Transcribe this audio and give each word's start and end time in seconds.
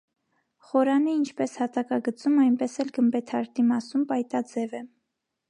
Խորանը 0.69 1.13
ինչպես 1.17 1.53
հատակագծում, 1.63 2.39
այնպես 2.47 2.79
էլ 2.85 2.91
գմբեթարդի 2.97 3.67
մասում 3.69 4.09
պայտաձև 4.15 4.77
է։ 4.81 4.83